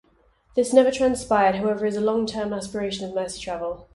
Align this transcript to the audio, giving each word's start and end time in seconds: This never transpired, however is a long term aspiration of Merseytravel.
This 0.55 0.73
never 0.73 0.89
transpired, 0.89 1.57
however 1.57 1.85
is 1.85 1.95
a 1.95 2.01
long 2.01 2.25
term 2.25 2.53
aspiration 2.53 3.05
of 3.07 3.11
Merseytravel. 3.13 3.85